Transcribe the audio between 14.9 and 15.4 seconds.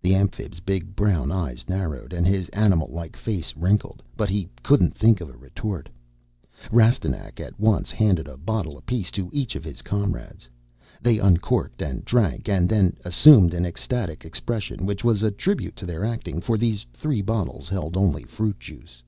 was a